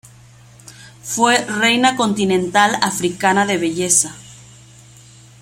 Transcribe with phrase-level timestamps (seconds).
[1.03, 4.15] Fue Reina Continental africana de Belleza.